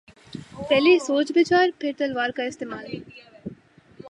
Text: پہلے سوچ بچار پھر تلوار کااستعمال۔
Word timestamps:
پہلے 0.69 0.97
سوچ 0.99 1.31
بچار 1.35 1.67
پھر 1.79 1.91
تلوار 1.97 2.29
کااستعمال۔ 2.29 2.85